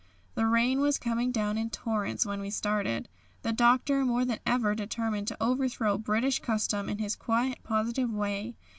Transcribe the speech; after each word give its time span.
The 0.33 0.47
rain 0.47 0.81
was 0.81 0.97
coming 0.97 1.31
down 1.31 1.59
in 1.59 1.69
torrents 1.69 2.25
when 2.25 2.41
we 2.41 2.49
started, 2.49 3.07
the 3.43 3.53
Doctor 3.53 4.03
more 4.03 4.25
than 4.25 4.39
ever 4.47 4.73
determined 4.73 5.27
to 5.27 5.37
overthrow 5.39 5.99
British 5.99 6.39
custom 6.39 6.89
in 6.89 6.97
his 6.97 7.15
quiet, 7.15 7.59
positive 7.61 8.09
way. 8.09 8.55